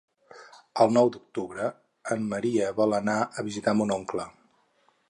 El 0.85 0.93
nou 0.95 1.11
d'octubre 1.15 1.67
en 2.17 2.27
Maria 2.33 2.73
vol 2.81 2.99
anar 3.03 3.21
a 3.43 3.47
visitar 3.51 3.79
mon 3.83 3.97
oncle. 3.99 4.29